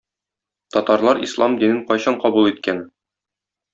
[0.75, 2.81] Татарлар ислам динен кайчан кабул иткән?